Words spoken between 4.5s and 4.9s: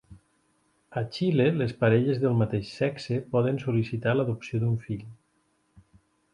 d'un